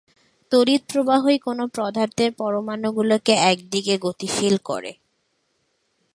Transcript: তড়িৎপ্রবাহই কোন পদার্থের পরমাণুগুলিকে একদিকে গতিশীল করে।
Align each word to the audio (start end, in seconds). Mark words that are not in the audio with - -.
তড়িৎপ্রবাহই 0.51 1.37
কোন 1.39 1.59
পদার্থের 1.77 2.31
পরমাণুগুলিকে 2.33 3.33
একদিকে 3.51 3.93
গতিশীল 3.97 4.55
করে। 4.63 4.91